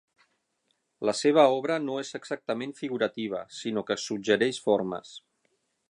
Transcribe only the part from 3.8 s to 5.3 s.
que suggereix formes.